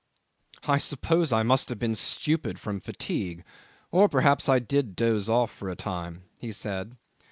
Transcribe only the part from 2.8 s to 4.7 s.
fatigue, or perhaps I